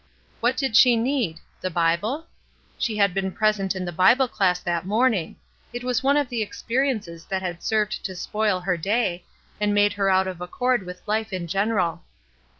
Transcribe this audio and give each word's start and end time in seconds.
What 0.39 0.57
did 0.57 0.75
she 0.75 0.95
need? 0.95 1.39
The 1.61 1.69
Bible? 1.69 2.25
She 2.79 2.97
had 2.97 3.13
been 3.13 3.31
present 3.31 3.75
in 3.75 3.85
the 3.85 3.91
Bible 3.91 4.27
class 4.27 4.59
that 4.61 4.83
morning; 4.83 5.35
it 5.73 5.83
was 5.83 6.01
one 6.01 6.17
of 6.17 6.27
the 6.27 6.41
experiences 6.41 7.25
that 7.25 7.43
had 7.43 7.61
served 7.61 8.03
to 8.05 8.15
spoil 8.15 8.61
her 8.61 8.77
day, 8.77 9.23
and 9.59 9.75
make 9.75 9.93
her 9.93 10.09
out 10.09 10.25
of 10.27 10.41
accord 10.41 10.87
with 10.87 11.07
life 11.07 11.31
in 11.31 11.45
general. 11.45 12.01